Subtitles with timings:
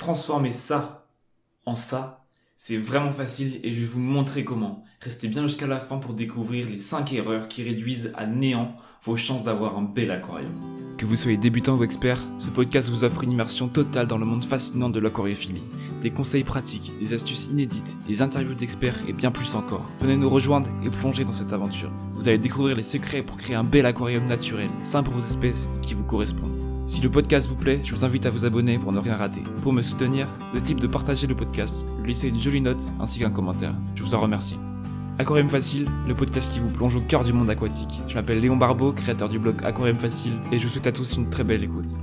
[0.00, 1.06] transformer ça
[1.66, 2.24] en ça,
[2.56, 4.82] c'est vraiment facile et je vais vous montrer comment.
[5.00, 8.74] Restez bien jusqu'à la fin pour découvrir les 5 erreurs qui réduisent à néant
[9.04, 10.52] vos chances d'avoir un bel aquarium.
[10.98, 14.26] Que vous soyez débutant ou expert, ce podcast vous offre une immersion totale dans le
[14.26, 15.62] monde fascinant de l'aquariophilie.
[16.02, 19.88] Des conseils pratiques, des astuces inédites, des interviews d'experts et bien plus encore.
[19.98, 21.90] Venez nous rejoindre et plonger dans cette aventure.
[22.14, 25.68] Vous allez découvrir les secrets pour créer un bel aquarium naturel, simple pour vos espèces
[25.82, 26.59] qui vous correspondent.
[26.90, 29.42] Si le podcast vous plaît, je vous invite à vous abonner pour ne rien rater.
[29.62, 33.20] Pour me soutenir, le type de partager le podcast, lui laisser une jolie note ainsi
[33.20, 33.76] qu'un commentaire.
[33.94, 34.56] Je vous en remercie.
[35.16, 38.00] Aquarium Facile, le podcast qui vous plonge au cœur du monde aquatique.
[38.08, 41.16] Je m'appelle Léon Barbeau, créateur du blog Aquarium Facile, et je vous souhaite à tous
[41.16, 41.96] une très belle écoute.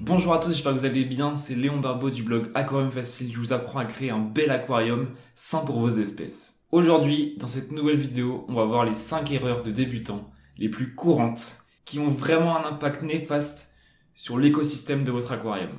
[0.00, 1.36] Bonjour à tous, j'espère que vous allez bien.
[1.36, 3.30] C'est Léon Barbeau du blog Aquarium Facile.
[3.30, 6.54] Je vous apprends à créer un bel aquarium sain pour vos espèces.
[6.72, 10.94] Aujourd'hui, dans cette nouvelle vidéo, on va voir les 5 erreurs de débutants les plus
[10.94, 13.72] courantes qui ont vraiment un impact néfaste
[14.14, 15.70] sur l'écosystème de votre aquarium.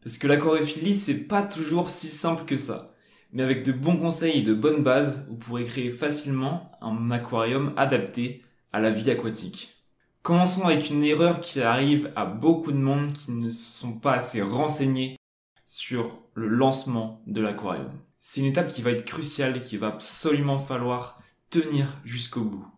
[0.00, 2.94] Parce que l'aquariophilie, c'est pas toujours si simple que ça.
[3.32, 7.74] Mais avec de bons conseils et de bonnes bases, vous pourrez créer facilement un aquarium
[7.76, 9.74] adapté à la vie aquatique.
[10.22, 14.42] Commençons avec une erreur qui arrive à beaucoup de monde qui ne sont pas assez
[14.42, 15.16] renseignés
[15.64, 17.90] sur le lancement de l'aquarium.
[18.20, 22.75] C'est une étape qui va être cruciale et qui va absolument falloir tenir jusqu'au bout.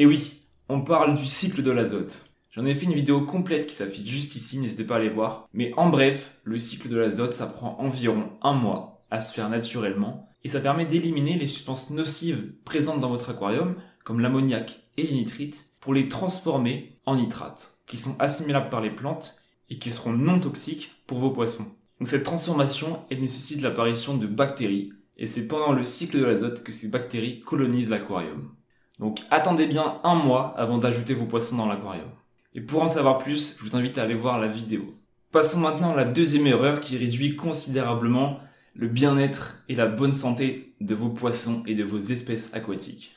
[0.00, 2.30] Et oui, on parle du cycle de l'azote.
[2.52, 5.48] J'en ai fait une vidéo complète qui s'affiche juste ici, n'hésitez pas à aller voir.
[5.52, 9.48] Mais en bref, le cycle de l'azote, ça prend environ un mois à se faire
[9.48, 13.74] naturellement et ça permet d'éliminer les substances nocives présentes dans votre aquarium,
[14.04, 18.90] comme l'ammoniac et les nitrites, pour les transformer en nitrates, qui sont assimilables par les
[18.90, 19.34] plantes
[19.68, 21.66] et qui seront non toxiques pour vos poissons.
[21.98, 26.70] Donc cette transformation, nécessite l'apparition de bactéries, et c'est pendant le cycle de l'azote que
[26.70, 28.52] ces bactéries colonisent l'aquarium.
[28.98, 32.08] Donc attendez bien un mois avant d'ajouter vos poissons dans l'aquarium.
[32.54, 34.86] Et pour en savoir plus, je vous invite à aller voir la vidéo.
[35.30, 38.40] Passons maintenant à la deuxième erreur qui réduit considérablement
[38.74, 43.16] le bien-être et la bonne santé de vos poissons et de vos espèces aquatiques.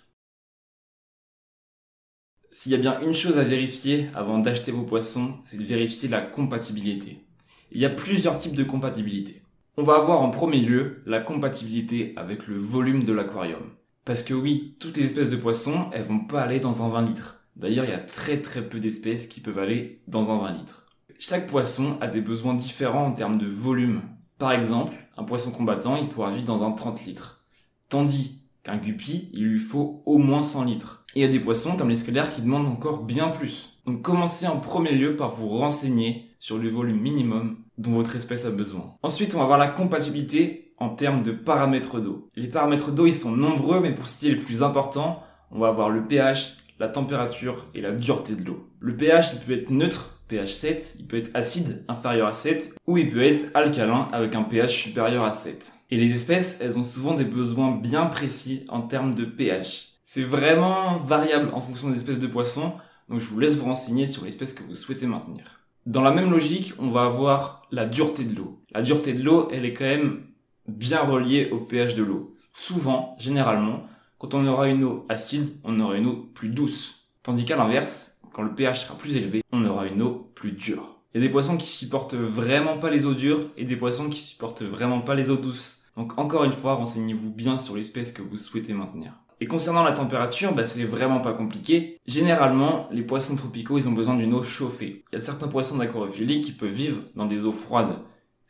[2.50, 6.10] S'il y a bien une chose à vérifier avant d'acheter vos poissons, c'est de vérifier
[6.10, 7.26] la compatibilité.
[7.72, 9.42] Il y a plusieurs types de compatibilité.
[9.78, 13.72] On va avoir en premier lieu la compatibilité avec le volume de l'aquarium.
[14.06, 17.04] Parce que oui, toutes les espèces de poissons, elles vont pas aller dans un 20
[17.04, 17.44] litres.
[17.56, 20.86] D'ailleurs, il y a très très peu d'espèces qui peuvent aller dans un 20 litres.
[21.20, 24.02] Chaque poisson a des besoins différents en termes de volume.
[24.40, 27.46] Par exemple, un poisson combattant, il pourra vivre dans un 30 litres.
[27.90, 31.04] Tandis qu'un guppy, il lui faut au moins 100 litres.
[31.14, 33.78] Et il y a des poissons comme les scalaires qui demandent encore bien plus.
[33.86, 38.46] Donc commencez en premier lieu par vous renseigner sur le volume minimum dont votre espèce
[38.46, 38.96] a besoin.
[39.04, 42.28] Ensuite, on va voir la compatibilité en termes de paramètres d'eau.
[42.36, 45.92] Les paramètres d'eau, ils sont nombreux, mais pour citer les plus importants, on va avoir
[45.92, 48.68] le pH, la température et la dureté de l'eau.
[48.80, 52.74] Le pH, il peut être neutre, pH 7, il peut être acide, inférieur à 7,
[52.88, 55.74] ou il peut être alcalin avec un pH supérieur à 7.
[55.92, 60.00] Et les espèces, elles ont souvent des besoins bien précis en termes de pH.
[60.04, 62.74] C'est vraiment variable en fonction des espèces de poissons,
[63.08, 65.62] donc je vous laisse vous renseigner sur l'espèce que vous souhaitez maintenir.
[65.86, 68.64] Dans la même logique, on va avoir la dureté de l'eau.
[68.72, 70.31] La dureté de l'eau, elle est quand même
[70.68, 72.36] bien relié au pH de l'eau.
[72.54, 73.84] Souvent, généralement,
[74.18, 77.08] quand on aura une eau acide, on aura une eau plus douce.
[77.24, 80.98] Tandis qu'à l'inverse, quand le pH sera plus élevé, on aura une eau plus dure.
[81.14, 84.10] Il y a des poissons qui supportent vraiment pas les eaux dures et des poissons
[84.10, 85.84] qui supportent vraiment pas les eaux douces.
[85.98, 89.14] Donc encore une fois, renseignez-vous bien sur l'espèce que vous souhaitez maintenir.
[89.42, 92.00] Et concernant la température, bah c'est vraiment pas compliqué.
[92.06, 95.04] Généralement, les poissons tropicaux, ils ont besoin d'une eau chauffée.
[95.12, 97.98] Il y a certains poissons d'aquarophilie qui peuvent vivre dans des eaux froides.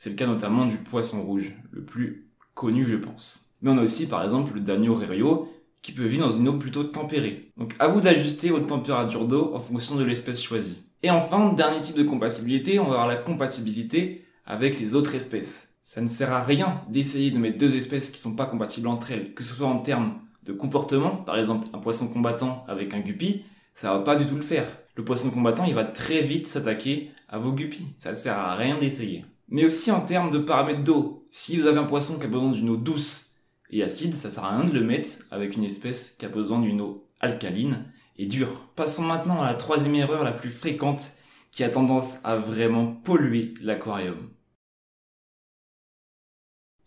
[0.04, 3.54] C'est le cas notamment du poisson rouge, le plus connu je pense.
[3.62, 5.48] Mais on a aussi par exemple le Danio rerio
[5.84, 7.52] qui peut vivre dans une eau plutôt tempérée.
[7.56, 10.82] Donc à vous d'ajuster votre température d'eau en fonction de l'espèce choisie.
[11.04, 15.76] Et enfin, dernier type de compatibilité, on va avoir la compatibilité avec les autres espèces.
[15.84, 19.12] Ça ne sert à rien d'essayer de mettre deux espèces qui sont pas compatibles entre
[19.12, 23.02] elles, que ce soit en termes de comportement, par exemple un poisson combattant avec un
[23.02, 23.44] guppy,
[23.76, 24.66] ça va pas du tout le faire.
[24.96, 27.86] Le poisson combattant, il va très vite s'attaquer à vos guppies.
[28.00, 31.28] Ça sert à rien d'essayer mais aussi en termes de paramètres d'eau.
[31.30, 33.36] Si vous avez un poisson qui a besoin d'une eau douce
[33.70, 36.60] et acide, ça sert à rien de le mettre avec une espèce qui a besoin
[36.60, 37.86] d'une eau alcaline
[38.18, 38.70] et dure.
[38.76, 41.14] Passons maintenant à la troisième erreur la plus fréquente
[41.52, 44.30] qui a tendance à vraiment polluer l'aquarium.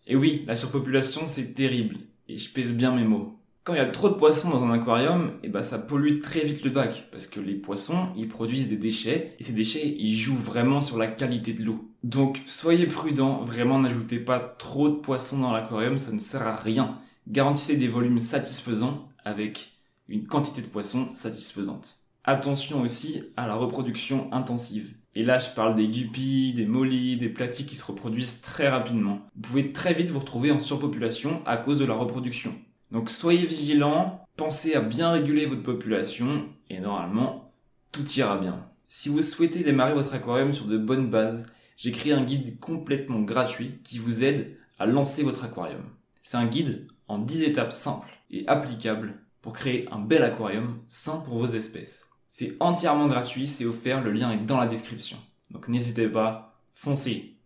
[0.07, 1.97] Et oui, la surpopulation c'est terrible,
[2.27, 3.34] et je pèse bien mes mots
[3.65, 6.21] quand il y a trop de poissons dans un aquarium, et eh ben ça pollue
[6.21, 9.95] très vite le bac parce que les poissons, ils produisent des déchets et ces déchets,
[9.97, 11.89] ils jouent vraiment sur la qualité de l'eau.
[12.03, 16.55] Donc soyez prudents, vraiment n'ajoutez pas trop de poissons dans l'aquarium, ça ne sert à
[16.55, 16.99] rien.
[17.27, 19.71] Garantissez des volumes satisfaisants avec
[20.07, 21.97] une quantité de poissons satisfaisante.
[22.23, 24.93] Attention aussi à la reproduction intensive.
[25.15, 29.21] Et là, je parle des guppies, des mollies, des platis qui se reproduisent très rapidement.
[29.35, 32.53] Vous pouvez très vite vous retrouver en surpopulation à cause de la reproduction.
[32.95, 37.51] Donc soyez vigilants, pensez à bien réguler votre population et normalement,
[37.91, 38.69] tout ira bien.
[38.87, 41.45] Si vous souhaitez démarrer votre aquarium sur de bonnes bases,
[41.75, 45.83] j'ai créé un guide complètement gratuit qui vous aide à lancer votre aquarium.
[46.21, 51.17] C'est un guide en 10 étapes simples et applicables pour créer un bel aquarium sain
[51.17, 52.07] pour vos espèces.
[52.29, 55.17] C'est entièrement gratuit, c'est offert, le lien est dans la description.
[55.51, 57.41] Donc n'hésitez pas, foncez.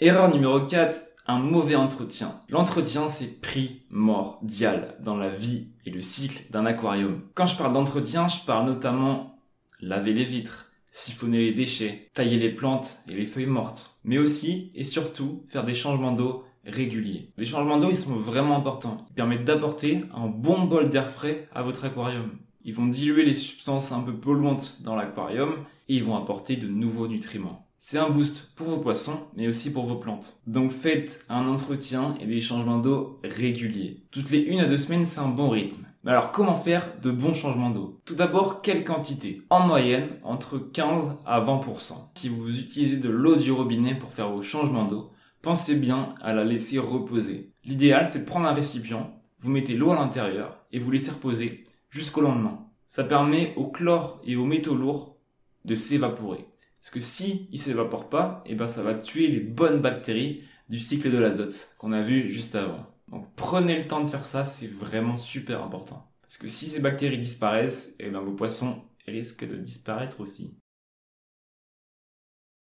[0.00, 2.40] Erreur numéro 4, un mauvais entretien.
[2.48, 7.22] L'entretien, c'est primordial dans la vie et le cycle d'un aquarium.
[7.34, 9.38] Quand je parle d'entretien, je parle notamment
[9.80, 14.70] laver les vitres, siphonner les déchets, tailler les plantes et les feuilles mortes, mais aussi
[14.74, 17.32] et surtout faire des changements d'eau réguliers.
[17.36, 19.06] Les changements d'eau, ils sont vraiment importants.
[19.10, 22.30] Ils permettent d'apporter un bon bol d'air frais à votre aquarium.
[22.64, 25.52] Ils vont diluer les substances un peu polluantes dans l'aquarium
[25.88, 27.63] et ils vont apporter de nouveaux nutriments.
[27.86, 30.40] C'est un boost pour vos poissons, mais aussi pour vos plantes.
[30.46, 34.06] Donc faites un entretien et des changements d'eau réguliers.
[34.10, 35.84] Toutes les une à deux semaines, c'est un bon rythme.
[36.02, 38.00] Mais alors comment faire de bons changements d'eau?
[38.06, 39.42] Tout d'abord, quelle quantité?
[39.50, 41.92] En moyenne, entre 15 à 20%.
[42.14, 45.10] Si vous utilisez de l'eau du robinet pour faire vos changements d'eau,
[45.42, 47.52] pensez bien à la laisser reposer.
[47.64, 51.64] L'idéal, c'est de prendre un récipient, vous mettez l'eau à l'intérieur et vous laissez reposer
[51.90, 52.60] jusqu'au lendemain.
[52.88, 55.18] Ça permet au chlore et aux métaux lourds
[55.66, 56.46] de s'évaporer.
[56.84, 60.42] Parce que si il s'évapore pas, et eh ben ça va tuer les bonnes bactéries
[60.68, 62.84] du cycle de l'azote qu'on a vu juste avant.
[63.08, 66.06] Donc prenez le temps de faire ça, c'est vraiment super important.
[66.20, 70.58] Parce que si ces bactéries disparaissent, et eh ben vos poissons risquent de disparaître aussi.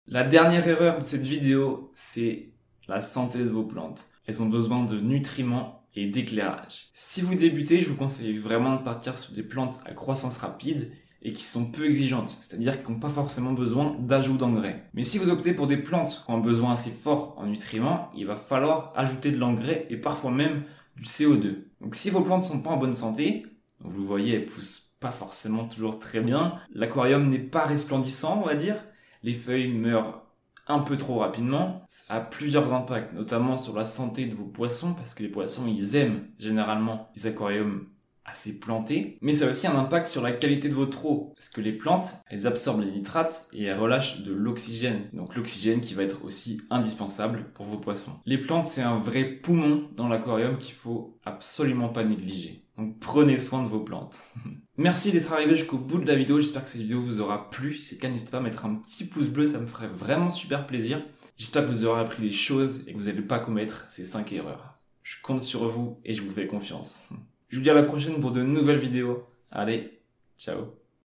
[0.07, 2.53] La dernière erreur de cette vidéo, c'est
[2.87, 4.07] la santé de vos plantes.
[4.27, 6.91] Elles ont besoin de nutriments et d'éclairage.
[6.93, 10.93] Si vous débutez, je vous conseille vraiment de partir sur des plantes à croissance rapide
[11.27, 14.89] et qui sont peu exigeantes, c'est-à-dire qui n'ont pas forcément besoin d'ajout d'engrais.
[14.95, 18.11] Mais si vous optez pour des plantes qui ont un besoin assez fort en nutriments,
[18.15, 20.63] il va falloir ajouter de l'engrais et parfois même
[20.95, 21.65] du CO2.
[21.81, 23.45] Donc si vos plantes sont pas en bonne santé,
[23.81, 28.55] vous voyez, elles poussent pas forcément toujours très bien, l'aquarium n'est pas resplendissant, on va
[28.55, 28.77] dire,
[29.25, 30.23] les feuilles meurent
[30.69, 34.95] un peu trop rapidement, ça a plusieurs impacts, notamment sur la santé de vos poissons,
[34.95, 37.89] parce que les poissons, ils aiment généralement les aquariums
[38.27, 41.49] assez plantés, mais ça a aussi un impact sur la qualité de votre eau, parce
[41.49, 45.95] que les plantes, elles absorbent les nitrates et elles relâchent de l'oxygène, donc l'oxygène qui
[45.95, 48.21] va être aussi indispensable pour vos poissons.
[48.27, 52.65] Les plantes, c'est un vrai poumon dans l'aquarium qu'il faut absolument pas négliger.
[52.77, 54.21] Donc prenez soin de vos plantes.
[54.77, 57.75] Merci d'être arrivé jusqu'au bout de la vidéo, j'espère que cette vidéo vous aura plu.
[57.75, 59.89] Si c'est le cas, n'hésitez pas à mettre un petit pouce bleu, ça me ferait
[59.89, 61.03] vraiment super plaisir.
[61.39, 64.33] J'espère que vous aurez appris des choses et que vous n'allez pas commettre ces 5
[64.33, 64.79] erreurs.
[65.03, 67.09] Je compte sur vous et je vous fais confiance.
[67.57, 69.25] Je vous dis à la prochaine pour de nouvelles vidéos.
[69.51, 69.99] Allez,
[70.37, 70.75] ciao